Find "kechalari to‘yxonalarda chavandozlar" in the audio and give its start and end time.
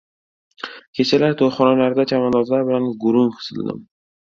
1.01-2.69